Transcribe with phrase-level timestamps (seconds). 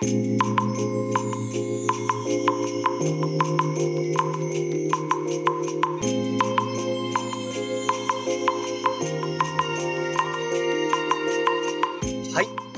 [0.00, 0.06] はい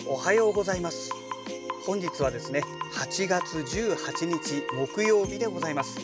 [0.06, 1.12] おはようございます。
[1.84, 2.62] 本日はですね
[2.94, 6.00] 8月18日木曜日でございます。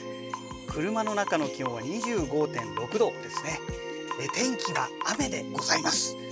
[0.68, 3.58] 車の中の気温は25.6度ですね。
[4.34, 6.25] 天気は雨でございます。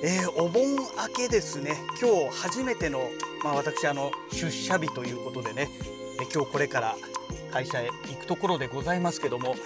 [0.00, 0.86] えー、お盆明
[1.16, 1.76] けですね。
[2.00, 3.10] 今日初めての、
[3.42, 5.68] まあ、私あの出社日ということでね。
[6.20, 6.94] え今日これから
[7.50, 9.56] 会社へ行くところでございますけども。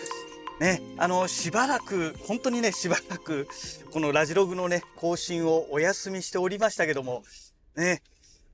[0.59, 3.47] ね、あのしばらく本当にねしばらく
[3.91, 7.23] このラジログのね更新をお休みしておりましたけども。
[7.77, 8.03] ね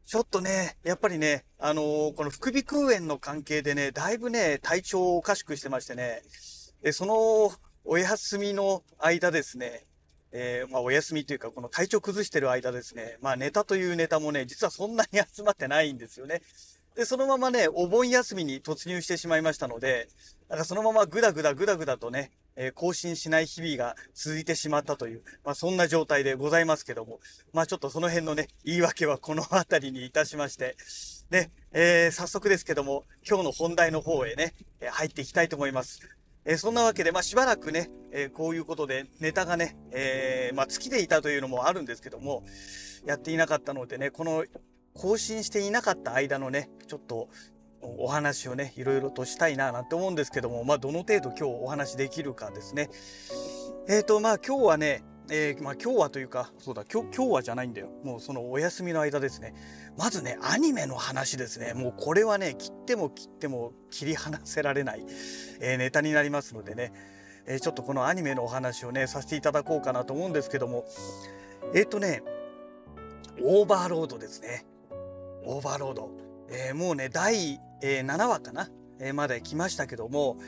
[0.04, 6.22] ちょっとねやっぱりねあのー、この副鼻腔炎の関係でねだいぶね体調をおかしくしてましてね。
[6.82, 7.52] でその
[7.84, 9.87] お休みの間ですね
[10.32, 16.42] えー、まあ、お休みというか、この体調崩してる間ですね、まあ、ネタというネタもね、実はそんなに集まってないんですよね。
[16.94, 20.08] で、そのままね、お盆休みに突入してしまいましたので、
[20.48, 27.20] なんかそのままぐだぐだぐだぐだとね、えー、更新しない日々が続いてしまったという、まあ、そんな状態でございますけども、
[27.52, 30.76] まあ、ちょっとその辺のね、言い訳はこの辺りにいたしまして、
[31.30, 36.00] で、えー、早速ですけども、今日の本題の方へね、入っていきたいと思います。
[36.50, 42.42] え、そんなわけで、まあ、しばらくね、え、こういうことでネタがね、え、まあ、尽きていたというのもあるんですけども、
[43.04, 44.46] やっていなかったのでね、この
[44.94, 47.28] 更新していなかった間のね、ちょっと
[47.82, 52.88] お話をね、いろいろとしたいななんて思うんですけども、まあ、どの程度今日お話できるかですね。
[53.86, 57.90] えっ、ー、と、まあ、今日はね、えー、まあ、今日はというか、そうだ、今日、はじゃないんだよ。
[58.02, 59.54] もうそのお休みの間ですね。
[59.98, 61.74] まずね、アニメの話ですね。
[61.74, 65.04] もうこれはね、切っても切っても切り離せられない、
[65.60, 66.92] えー、ネタになりますのでね、
[67.46, 70.86] えー、ちょっとこのアニメのお話をね、させていただこうかなと思うんですけども、
[71.74, 72.22] えっ、とね、
[73.42, 74.64] オーバーロードですね。
[75.44, 76.10] オーバーロード。
[76.50, 78.70] えもうね、第、え7話かな、
[79.00, 80.38] えまで来ましたけども、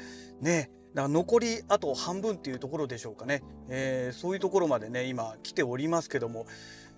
[0.41, 6.47] ね、だから残りあと半分っていうところでしょうかね、えー、そういうところまでね今来ておりますけども。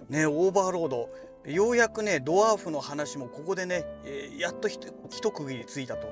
[0.09, 1.09] ねオーバーロード。
[1.45, 6.07] ようやくねドワーフの話もここでね、えー、やっと一区切りついたと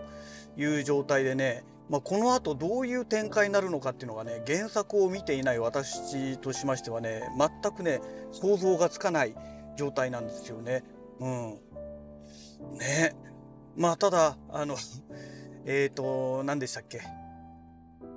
[0.56, 7.22] いう状態でね、まあ、このあとどういう展開になるのかっていうのがね原作を見ていない私としましてはね
[7.62, 8.00] 全くね
[8.32, 9.36] 想像がつかない
[9.76, 10.82] 状態なんですよね。
[11.20, 11.58] うん、
[12.76, 13.14] ね。
[13.76, 14.74] まあただあの
[15.64, 17.19] えっ、ー、と何でしたっけ？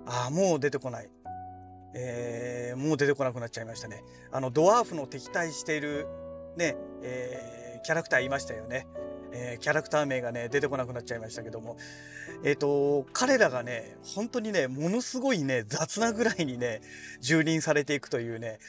[0.05, 1.09] ああ、もう出てこない。
[1.95, 4.03] えー、もう出てこなくなっちゃいましたね。
[4.31, 6.07] あの、ドワーフの敵対している、
[6.57, 8.87] ね、えー、キャラクターいましたよね。
[9.35, 11.77] えー、キャラクター名がね、出てこなくなっちゃいましたけども。
[12.43, 16.81] えっ、ー、と、彼らがね、本当にね、ものすごいね、雑なぐらいにね、
[17.21, 18.59] 蹂躙されていくというね、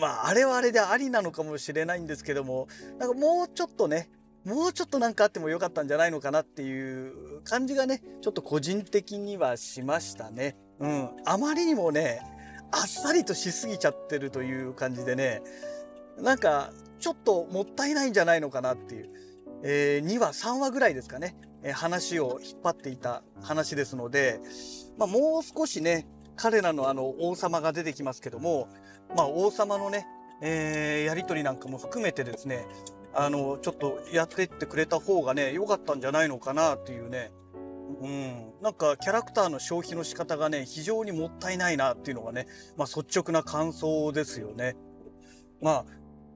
[0.00, 4.10] まあ、あれはあれでありなのかもしれないんですけども、なんかもうちょっとね、
[4.44, 10.56] もうちょっとなんかあってもよかったんじゃないのかなっていう感じがね、ちょっと個人的にはしましたね。
[10.80, 11.10] うん。
[11.24, 12.20] あまりにもね、
[12.72, 15.42] あっさりとしすぎちゃってるという感じでね、
[16.18, 19.10] なんかちょっともったいないんじゃないのかなっていう。
[19.64, 24.40] えー、2話、3話ぐらいですかね、えー、話を引っ張っていた話ですので、
[24.98, 28.68] まあ、もう少しね、彼らのあの王様が出てきますけども、
[29.16, 30.06] まあ、王様のね、
[30.40, 32.66] えー、やり取りなんかも含めてですね、
[33.14, 37.32] あの、ちょっとやってってくれた方がね、良かったんじゃないのかなっていうね。
[38.00, 38.52] うん。
[38.62, 42.46] なんかキャラクターの消費の仕方がね、非常にもったいないなっていうのがね、
[42.76, 44.76] まあ率直な感想ですよね。
[45.60, 45.84] まあ、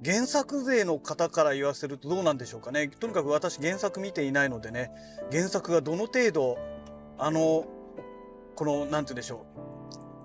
[0.05, 2.89] 原作勢の方から言わせるとどうなんでしょうかね。
[2.89, 4.91] とにかく私原作見ていないのでね、
[5.33, 6.59] 原作がどの程度、
[7.19, 7.67] あの、
[8.55, 9.45] この、なんて言うんでしょ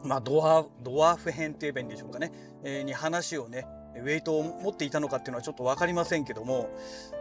[0.03, 0.07] う。
[0.07, 2.31] まあ、ドワーフ編って言えばいいんでしょうかね。
[2.63, 3.65] えー、に話をね、
[3.95, 6.69] ウェイトを持っていたのかっていうのはちょっと分かりませんけども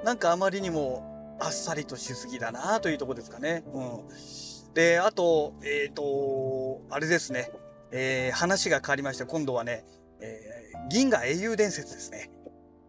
[0.05, 3.65] なんかあまりにもあっさりとしすぎだなというとこですかね。
[3.73, 7.51] うん、であとえっ、ー、とあれですね、
[7.93, 9.85] えー、話が変わりまして今度はね、
[10.21, 12.31] えー、銀河英雄伝説ですね。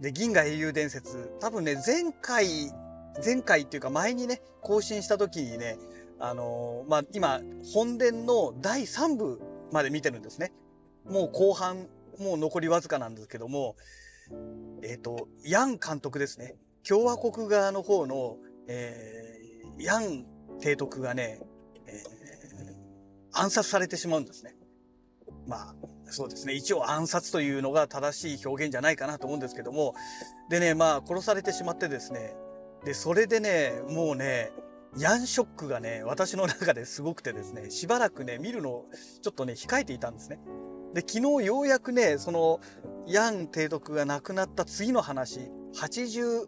[0.01, 2.45] で銀河英雄伝説多分ね前回
[3.23, 5.77] 前回っていうか前にね更新した時にね
[6.19, 7.39] あのまあ今
[7.73, 9.41] 本殿の第3部
[9.71, 10.51] まで見てるんですね。
[11.05, 11.87] もう後半
[12.19, 13.75] もう残りわずかなんですけども、
[14.83, 16.55] えっ、ー、と、ヤン監督ですね。
[16.87, 18.37] 共和国側の方の、
[18.67, 20.25] えー、ヤン
[20.59, 21.39] 提督がね、
[21.85, 24.55] えー、暗殺されてしまうんですね。
[25.47, 25.75] まあ、
[26.05, 26.53] そうですね。
[26.53, 29.95] 一応暗殺というのが正しい表現じゃないかなと思うんですけども、
[30.49, 32.35] でね、まあ、殺されてしまってですね、
[32.85, 34.51] で、それでね、もうね、
[34.97, 38.85] ヤンショックがね、私の中ですごくてですね、しばらくね、見るのを
[39.21, 40.39] ちょっとね、控えていたんですね。
[40.93, 42.59] で昨日ようやくねその
[43.07, 45.39] ヤン提督が亡くなった次の話
[45.75, 46.47] 89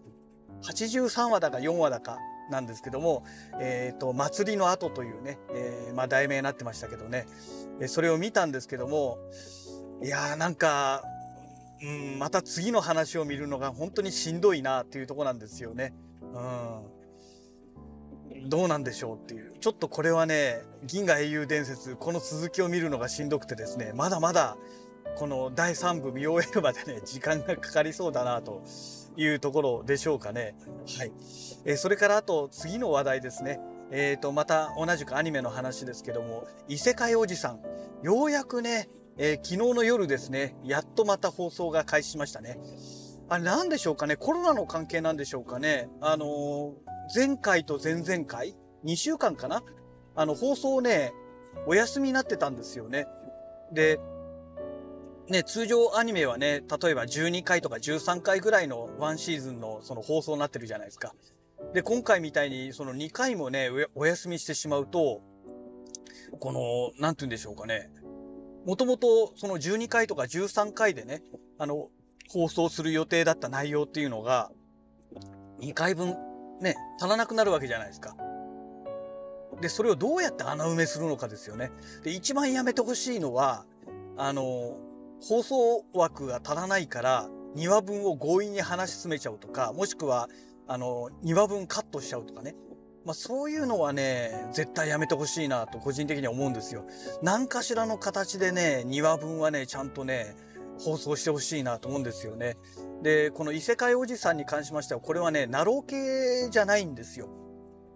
[0.63, 2.17] 83話だか4話だか
[2.49, 3.23] なんですけども、
[3.59, 7.25] えっ、ー、と、祭りの後というね、えー、まあ題名になってましたけどね、
[7.87, 9.17] それを見たんですけども、
[10.03, 11.03] いやーなんか、
[11.81, 15.93] うん、また次の話を見るのが本当にしんどいなっていうとこなんですよね。
[16.21, 16.92] うん。
[18.43, 19.53] どうなんでしょうっていう。
[19.59, 24.57] ちょっとこれはね、銀河英雄伝説、この続きを見るのがしんどくてですね、まだまだ
[25.15, 28.61] この第3部見終えるまでね、 時間がかかりそうだなと
[29.15, 30.55] いうところでしょうかね。
[30.97, 31.11] はい。
[31.65, 33.59] えー、それからあと次の話題ですね。
[33.91, 37.61] えっ、ー、と、また同じくアニメの話ですけども、異世界おじさん。
[38.01, 42.59] ようやくね、えー、昨日の夜ですね、やっとまた放送が開始しましたね。
[43.29, 44.15] あれなんでしょうかね？
[44.15, 45.89] コロナの関係なんでしょうかね？
[46.01, 46.73] あのー、
[47.15, 48.55] 前回と前々回
[48.85, 49.63] ?2 週間かな？
[50.15, 51.13] あの、放送ね、
[51.65, 53.07] お休みになってたんですよね。
[53.71, 53.99] で、
[55.29, 61.13] ね、通常アニメはね、例えば12回とか13回ぐらいのワンシーズンのその放送になってるじゃないですか。
[61.73, 65.21] で、今回みたいにその2回もね、お休みしてしまうと、
[66.39, 67.89] この、なんて言うんでしょうかね？
[68.65, 71.23] もともとその12回とか13回でね、
[71.57, 71.89] あの、
[72.29, 74.51] 放送する予定だった内容っていうのが、
[75.59, 76.17] 2回分
[76.61, 78.15] ね、足らなくなるわけじゃないですか。
[79.61, 81.71] で、それをどうやって穴埋めするのかですよね。
[82.03, 83.65] で、一番やめてほしいのは、
[84.17, 84.77] あの、
[85.21, 90.27] 放送枠が足らないから2話分を強引に話し進めちゃうとか、もしくは、
[90.67, 92.55] あの、2話分カットしちゃうとかね。
[93.05, 96.85] まあそういうのはね、絶対やめてほしいなと個人的には思うんですよ。
[97.21, 100.35] 何かしらの形でね、2話分はね、ちゃんとね、
[100.79, 102.57] 放送してほしいなと思うんですよね。
[103.01, 107.29] で、この異世界おじさんに関しましては、これはね、ナロー系じゃないんですよ。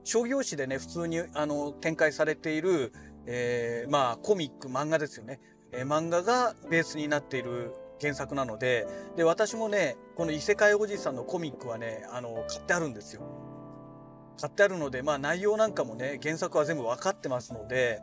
[0.03, 2.94] 商業誌でね、普通にあの展開されている、
[3.25, 5.41] えー、まあコミック、漫画ですよね。
[5.71, 13.21] えー、漫画がベースになっている原作なので、で、私もね、この異世界おじさんのコミックはね、あの、買ってあるんですよ。
[14.39, 18.01] 買ってあるので、まあ内容なんかもね、原作は全部分かってますので、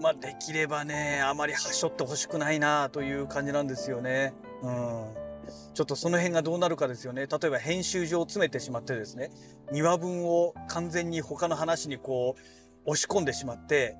[0.00, 4.34] まあできればね、あまりはしょってほしくないなという感じなんですよね。
[4.62, 5.26] うん。
[5.74, 7.26] ちょっとその辺がどうなるかですよね。
[7.26, 9.30] 例えば編集上詰めてしまってですね、
[9.72, 13.96] 2話分を完全に他の話にこう、押し込んでしまって、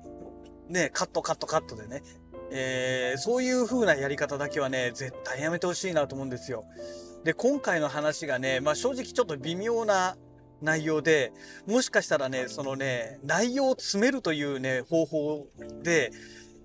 [0.69, 2.03] ね、カットカットカットでね、
[2.51, 6.65] えー、そういう風なやり方だけはね、絶対やめてほしいなと思うんですよ。
[7.23, 10.17] で、今回の話がね、まあ正直ちょっと微妙な
[10.61, 11.31] 内容で、
[11.65, 15.47] もしかしたらね、そのね、内容を詰めるというね、方法
[15.83, 16.11] で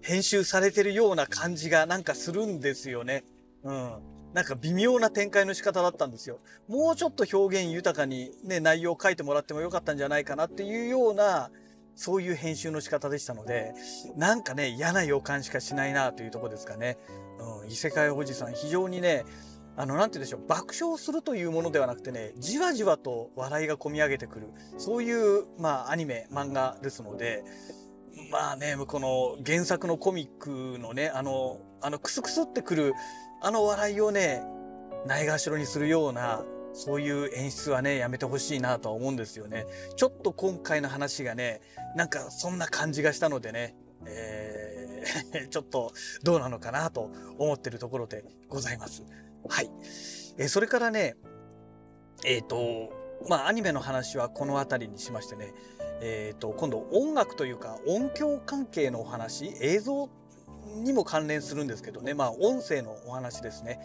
[0.00, 3.24] 編集されてるような感じがなんかするんですよね。
[3.62, 3.92] うん。
[4.32, 6.38] なんか微妙な展開の仕方だったんですよ。
[6.66, 11.50] もうちょっと表現豊かにね、内容を書いてもらってもよかったんじゃないかなっていうような
[11.94, 13.74] そういう編集の仕方でしたので、
[14.16, 16.98] なんかね、嫌な予感しかしないなというとこですかね。
[17.62, 19.24] うん、異世界おじさん、非常にね、
[19.76, 27.44] あの、なんて言うでしょう、爆笑するというものではなくてね、じわじわと笑いが込み上げてくる、そういう、まあ、アニメ、漫画ですので、
[28.30, 32.92] まあね、この原作のコミックのね、あの、あの、クスクスってくる、
[33.40, 34.42] あの笑いをね、
[35.06, 39.66] ないがしろにするような、そういう演出はね、やめてほしいなとは思うんですよね。
[39.96, 41.60] ちょっと今回の話がね、
[41.96, 43.74] なんかそんな感じがしたのでね、
[44.06, 44.82] えー
[45.50, 45.92] ちょっと
[46.22, 49.02] どうなのかなと思ってるところでございます。
[49.48, 49.70] はい。
[50.38, 51.17] えー、それからね、
[52.24, 52.93] えっ、ー、と、
[53.28, 55.55] まあアニメの話はこの辺りにしましてね、
[56.00, 60.08] えっ、ー、と、今度音楽というか音響関係のお話、映像
[60.76, 63.81] にも関連するんですけどね、まあ音声のお話ですね。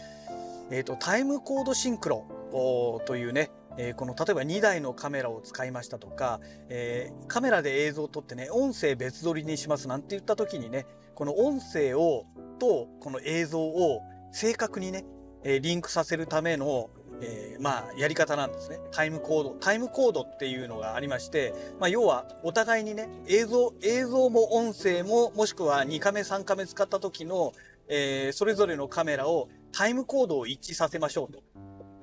[0.70, 12.26] えっ、と、タイムコードシンクロというね、え、この例えば2台のカメラを使いましたとか、えー、カメラで映像を撮ってね音声別撮りにしますなんて言った時にねこの音声を
[12.58, 14.00] とこの映像を
[14.32, 15.04] 正確にね、
[15.44, 16.90] え、リンクさせるための、
[17.20, 27.52] えー、まあやり方なんですねタイムコードタイムコードっていうのがありまして、まあ、要はお互いにね映像映像も音声ももしくは2カメ3カメ使った時の、
[27.88, 31.42] えー、それぞれのカメラをタイムコードを一致させましょうと。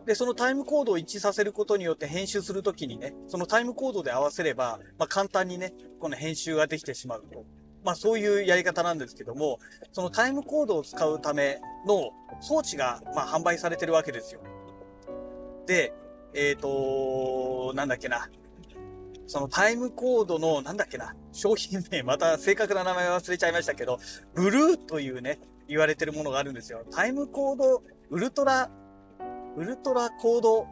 [0.05, 7.43] で、そのタイムコードを一致させることによって編集するときにね、そのタイムコードで合わせれば、まあ、簡単にね、この編集ができてしまうと。
[7.85, 9.59] まあそういうやり方なんですけども、
[9.93, 12.11] そのタイムコードを使うための
[12.41, 14.41] 装置が、まあ、販売されてるわけですよ。
[15.67, 15.93] で、
[16.33, 18.27] えっ、ー、と、なんだっけな。
[19.27, 23.99] そのタイムコードの、なんだっけな、商品名、また正確な名前忘れちゃいましたけど、
[24.33, 26.83] ブルーというね、言われてるものがあるんですよ。
[26.91, 28.69] タイムコード、ウルトラ
[29.57, 30.67] ウルトラコード、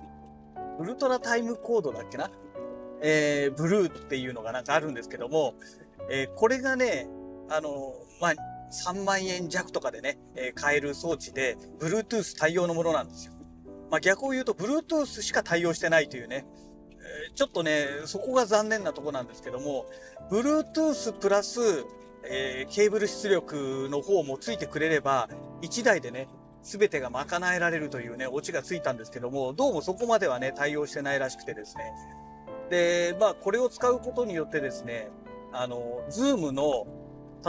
[0.79, 2.29] ウルトラタイムコードだっけな
[3.01, 5.55] えー、ブルーっていうのがなんかあるんですけども、
[6.09, 7.07] えー、これがね、
[7.49, 8.33] あの、まあ、
[8.71, 13.33] 3万円弱とかでね、えー、買える装置で、Bluetooth 対応のものなんですよ。
[13.91, 16.45] まあ、逆を言うと Bluetooth しか対応してないというね、
[16.91, 19.85] えー、ちょっとね、そこが残念なとこなんですけども、
[20.31, 21.59] Bluetooth プラス、
[22.25, 25.29] えー、ケーブル出力の方もついてくれれば、
[25.61, 26.27] 1台でね、
[26.63, 31.91] 全てが賄えられるというね、オチがついたんですけども、どうもそこまではね、対応してないらしくてですね。
[32.69, 35.09] で、まあ、これを使うことによってですね、
[35.53, 36.87] あの、ズームの、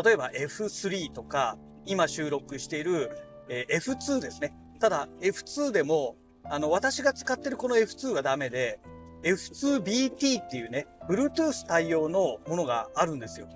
[0.04, 3.10] 例えば F3 とか、今収録している、
[3.48, 4.54] えー、F2 ですね。
[4.80, 8.80] ただ、F2 でも、あの、私が使ってるこの F2 はダメで、
[9.22, 13.48] F2BT っていうね、Bluetooth 対応のものがあるんですよ。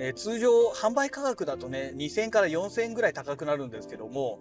[0.00, 4.40] えー、通常、販売価格だとね、2000から4000円ぐらい高くなるんですけども、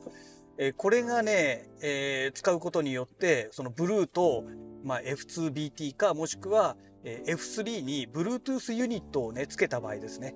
[0.57, 4.43] えー、これがね、えー、使うことによって、その Blue と、
[4.83, 6.77] まあ、F2BT か、もしくは、
[7.07, 10.35] え F3 に Bluetooth ユニットをね、つけた場合ですね。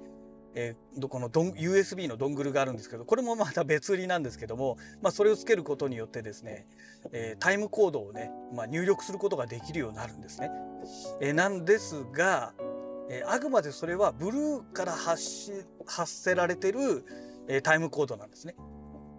[0.53, 6.65] えー、このドン USB のドングルがあるんですけど、これもまた別売りなんですけども、まあ、それをつけることによってですね、
[7.11, 10.49] えー、タイムコードをね、まあ、入力することができるようになるんですね。
[11.19, 12.53] えー、なんですが、
[13.09, 15.51] えあくまでそれはブルーから発し
[15.85, 17.05] 発せられてる、
[17.49, 18.55] えタイムコードなんですね。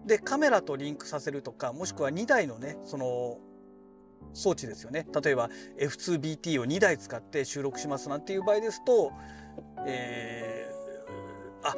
[0.07, 3.37] で、カメラとリンクさせるとか、もしくは2台のね、その
[4.33, 5.07] 装置ですよね。
[5.23, 5.49] 例えば
[5.79, 9.11] F2BT を2台使って収録しますなんていう場合ですと、
[9.85, 11.75] えー、あ、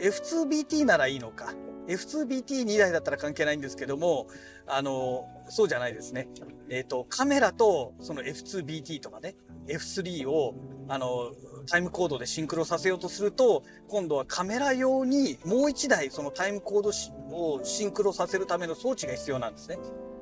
[0.00, 1.54] F2BT ならいいのか。
[1.88, 4.26] F2BT2 台だったら関係ないんですけども、
[4.66, 6.28] あの、そうじゃないですね。
[6.68, 9.36] えっ、ー、と、カメラとその F2BT とかね、
[9.68, 10.54] F3 を、
[10.88, 11.32] あの、
[11.66, 16.90] タイムコードでシンクロさせようとすると、今度はカメラ用にもう1台そのタイムコード
[17.36, 19.78] をシンクロさせるための装置が必要なんですね。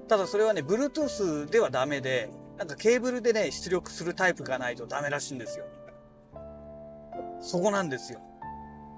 [0.09, 5.65] ただそれはね、Bluetooth ではダメで、なんかケーブルでね、出力するタイプがないとダメらしいんですよ。
[7.41, 8.21] そこなんですよ。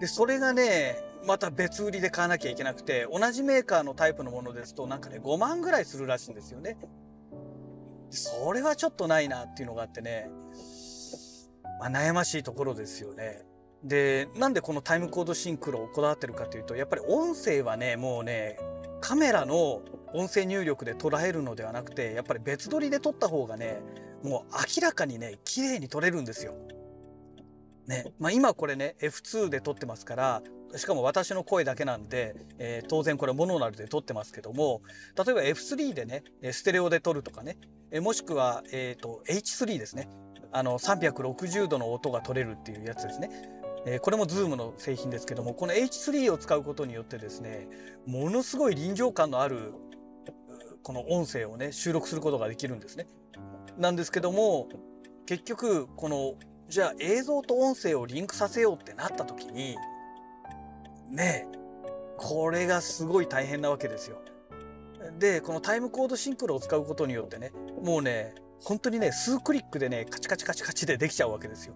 [0.01, 0.97] で、それがね、
[1.27, 6.77] また別売りで買わなきゃいけなくて、同じメーカーのタイプのものですと、なんかね、5万ぐらいするらしいんですよね。
[8.11, 10.31] それはちょっとないなっていうのがあってね、
[11.81, 13.45] まあ、悩ましいところですよね。
[13.83, 18.59] で、なんでこのタイムコードシンクロをこだわってるかというと、やっぱり音声はね、もうね、
[19.01, 19.83] カメラの
[20.13, 23.81] 音声入力で捉えるのではなくて、やっぱり別撮りで撮った方がね、
[24.23, 26.55] もう明らかにね、綺麗に撮れるんですよ。
[27.87, 28.13] ね。
[28.19, 30.43] まあ今これね、F2 で撮ってますから、
[30.75, 34.83] しかも私の声だけなんで、えー、当然これモノラルで撮ってますけども、
[35.17, 37.57] 例えば F3 でね、ステレオで撮るとかね、
[38.01, 40.09] もしくは、えっ、ー、と、H3 ですね。
[40.53, 43.31] あの、360度の音が取れるっていうやつですね。
[43.87, 47.69] えー、これも Zoom の製品ですけども、この H3 を使うことによってですね、
[48.05, 49.73] ものすごい臨場感のある、
[50.87, 53.09] この音声をね、収録することができるんですね。
[53.77, 54.69] なんですけども、
[55.27, 56.35] 結局、この、
[56.69, 59.77] じゃあ映像と音声をリンクさせようってなった時に、
[61.11, 61.49] ね
[62.17, 64.19] これがすごい大変なわけですよ。
[65.19, 67.51] で、このタイムコードシンクロを使うことによってね、
[67.83, 71.75] もうね、本当にね、数クリックでね、カチカチカチカチでできちゃうわけですよ。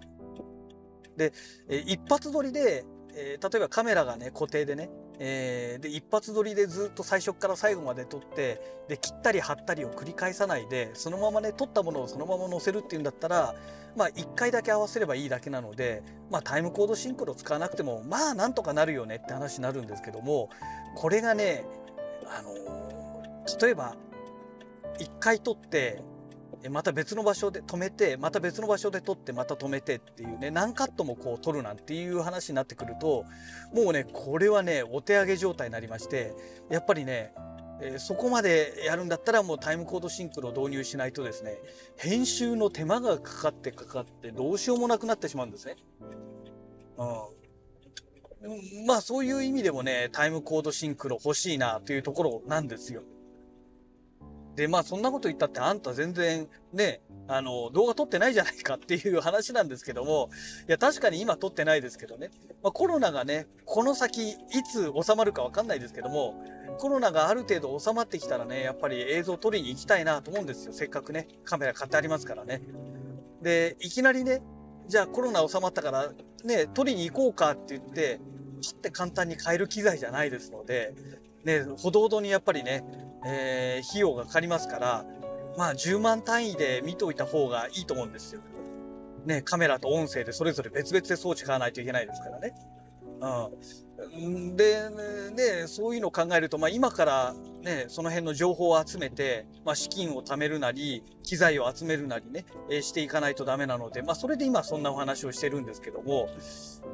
[1.16, 1.32] で、
[1.68, 2.84] 一発撮りで、
[3.16, 4.88] え、例えばカメラがね、固定でね、
[5.22, 8.58] えー、で、一発撮りでずっと最初から最後まで撮って、
[8.88, 13.54] で、切ったり貼ったりを繰り返さないで、そのままね、撮ったものをそのまま載せるっていうんだったら、
[13.96, 20.48] まあ、一回だけ合わせればいいだけなので、まあ、タイムコードシンクロ使わなくても、まあ、なんとかなるよねって話になるんですけども、
[20.96, 21.66] これがね、
[22.26, 23.96] あのー、例えば、
[24.98, 26.02] 一回撮って、
[26.68, 33.24] また別の場所で止めて、また別の場所で撮って、また止めてっていうね、何カットもこう撮るなんていう話になってくると、
[33.72, 36.34] もうね、これはね、お手上げ状態になりまして、
[36.68, 37.32] やっぱりね、
[37.82, 41.58] え、そこまでやるんだったらもうタイムコードシンクロを導入しないとですね、
[41.96, 45.76] 編集の手間がかかってかかってどうしようもなくなってしまうんですね。
[46.98, 48.86] うん。
[48.86, 53.02] まあそういう意味でもね、タイムコードシンクロ欲しいなというところなんですよ。
[54.60, 60.28] で、まあそんなこと言ったってあんた全然ね、あの、動画撮ってないじゃないかっていう話なんですけども、
[60.68, 62.30] いや確かに今撮ってないですけどね、
[62.62, 64.36] まあ、コロナがね、この先い
[64.70, 66.44] つ収まるかわかんないですけども、
[66.76, 70.74] コロナがある程度収まってきたらね、やっぱり映像撮りに行きたいなと思うんですよ。
[70.74, 72.60] せっかくね、カメラ買ってありますからね。
[73.40, 74.42] で、いきなりね、
[74.88, 76.12] じゃあコロナ収まったから
[76.44, 78.20] ね、撮りに行こうかって言って、
[78.60, 80.92] パって簡単に買える機材じゃないですので、
[81.44, 82.84] ね、ほどほどにやっぱりね、
[83.24, 85.04] えー、費用がかかりますから、
[85.56, 88.40] まあ10万単位で見といた方がいいと思うんですよ。
[89.26, 92.54] ね、カメラと音声でそれぞれ別々で装置買わないといけないですからね。
[93.20, 94.56] うん。
[94.56, 106.28] で、ね、そういうのを考えると、まあ今からね、その辺の情報を集めて、まあ資金を貯めるなり、機材を集めるなりね、え、していかないとダメなので、まあそれで今そんなお話をしてるんですけども、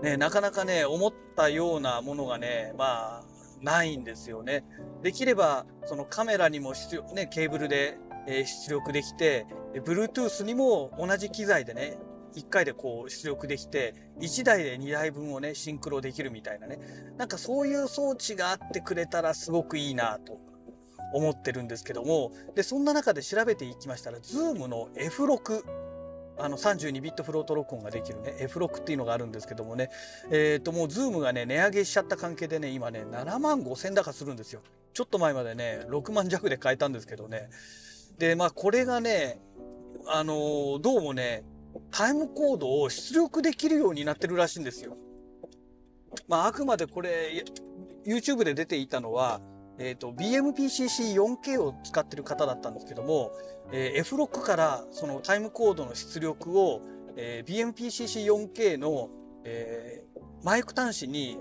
[0.03, 3.25] ね、なかなかね、思ったようなものがね、まあ、
[3.63, 4.65] ないんですよね。
[5.03, 7.99] できれば、そのカメラにも出力、ね、ケーブルで、
[8.29, 11.97] え出力できて、Bluetooth にも同じ機材でね、
[12.35, 16.79] 1回でこう出力できて、1台で2台分をね、シンクロできるみたいなね。
[17.17, 20.41] なんかそういう装置があってくれたらすごくいいなと
[21.13, 25.63] 思ってるんですけども、で、そんな中で調べていきましたら、Zoom の F6、
[26.39, 29.91] あの32ビットフロート録音ができるね、F6 っていうのがあるんですけどもね、
[30.31, 34.61] えっ、ともう Zoom がね、値上げしちゃった関係でね、今ね、7万5千高するんですよ。
[34.93, 37.49] ちょっと前までね、6万弱で買えたんですけどね。
[38.19, 39.41] で、まあこれがね、
[40.07, 41.45] あのーどうもね、
[41.91, 44.97] タイムコードを出力できるようになってるらしいんですよ。
[46.29, 47.45] まああくまでこれ、
[48.07, 49.41] YouTube で出ていたのは、
[49.79, 53.33] えっ、と、BMPCC4K を使ってる方だったんですけども、
[53.73, 56.81] えー F6 からそのタイムコードの出力を、
[57.17, 59.11] えー BMPCC4K の、
[59.45, 60.07] えー
[60.45, 61.39] マイク端子に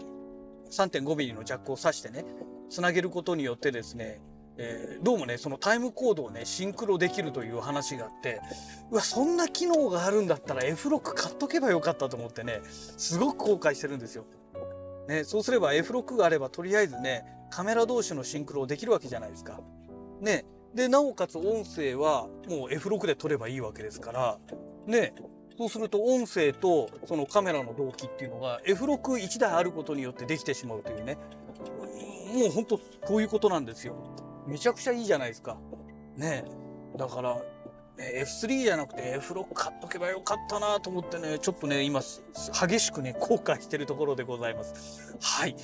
[0.72, 2.26] 3.5mm のジャックを挿してね、
[2.70, 4.20] つなげることによってですね、
[4.58, 8.42] えーどうもね、そのタイムコードをね、シンクロできるという話があって、
[8.92, 14.26] うわ、そんな機能があるんだったら F6 買っとけばよかったと思ってね、すごく後悔してるんですよ。
[15.08, 17.26] ね、そうすれば F6 があればとりあえずね、
[17.56, 19.62] カメラ同士のシンクロをできるわけじゃないですか。
[20.20, 20.44] ね。
[20.74, 24.38] で、なおかつ音声はもう F6 で撮ればいいわけですから、
[24.86, 25.14] ね。
[25.58, 31.18] そうすると音声とそのカメラの同期っていうのが F61 台あることによってできてしまうというね。
[32.34, 33.96] もうほんとこういうことなんですよ。
[34.46, 35.58] めちゃくちゃいいじゃないですか。
[36.18, 36.44] ね
[36.98, 37.42] だから、
[37.98, 45.16] ね F3 じゃなくて F6 買っとけばよかったなと思ってね、ちょっとね、今、激しくね、後悔してるところでございます。
[45.22, 45.56] はい。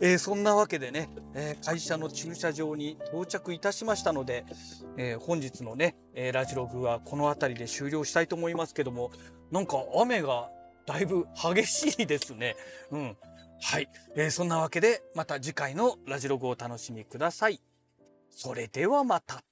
[0.00, 4.44] えーそんなわけでね、えー会社の駐車場に到着いたしましたので、
[4.96, 9.10] えー本日のね、えラジログはこの辺りで終了したいと思いますけども、
[9.50, 10.50] なんか雨が
[10.86, 12.56] だいぶ激しいですね。
[12.90, 13.16] うん。
[13.62, 13.88] はい。
[14.16, 17.60] えそんなわけで、また次回のラジログをお楽しみください。
[18.30, 19.42] それではまた。